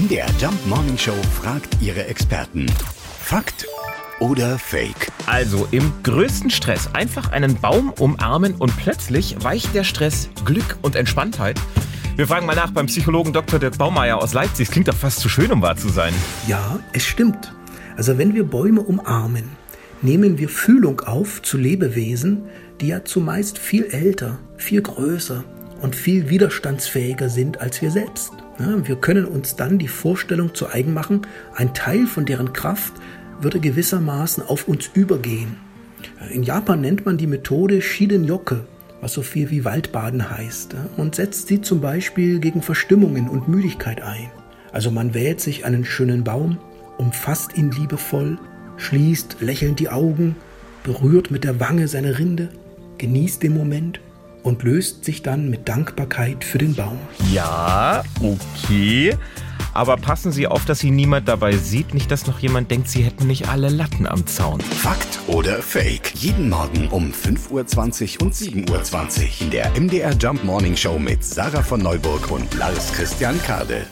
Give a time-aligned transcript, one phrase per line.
[0.00, 2.64] MDR Jump Morning Show fragt ihre Experten.
[3.18, 3.66] Fakt
[4.18, 5.12] oder Fake?
[5.26, 10.96] Also im größten Stress einfach einen Baum umarmen und plötzlich weicht der Stress Glück und
[10.96, 11.60] Entspanntheit.
[12.16, 13.58] Wir fragen mal nach beim Psychologen Dr.
[13.58, 14.68] Dirk Baumeier aus Leipzig.
[14.68, 16.14] Es klingt doch fast zu schön, um wahr zu sein.
[16.46, 17.52] Ja, es stimmt.
[17.94, 19.50] Also wenn wir Bäume umarmen,
[20.00, 22.44] nehmen wir Fühlung auf zu Lebewesen,
[22.80, 25.44] die ja zumeist viel älter, viel größer
[25.80, 28.32] und viel widerstandsfähiger sind als wir selbst.
[28.84, 31.22] Wir können uns dann die Vorstellung zu eigen machen,
[31.54, 32.92] ein Teil von deren Kraft
[33.40, 35.56] würde gewissermaßen auf uns übergehen.
[36.30, 38.66] In Japan nennt man die Methode Shidenyoke,
[39.00, 44.02] was so viel wie Waldbaden heißt, und setzt sie zum Beispiel gegen Verstimmungen und Müdigkeit
[44.02, 44.30] ein.
[44.72, 46.58] Also man wählt sich einen schönen Baum,
[46.98, 48.38] umfasst ihn liebevoll,
[48.76, 50.36] schließt lächelnd die Augen,
[50.84, 52.50] berührt mit der Wange seine Rinde,
[52.98, 54.00] genießt den Moment
[54.42, 56.98] und löst sich dann mit Dankbarkeit für den Baum.
[57.32, 59.16] Ja, okay.
[59.72, 63.02] Aber passen Sie auf, dass Sie niemand dabei sieht, nicht dass noch jemand denkt, Sie
[63.02, 64.60] hätten nicht alle Latten am Zaun.
[64.60, 66.12] Fakt oder Fake?
[66.16, 71.24] Jeden Morgen um 5.20 Uhr und 7.20 Uhr in der MDR Jump Morning Show mit
[71.24, 73.86] Sarah von Neuburg und Lars Christian Kade.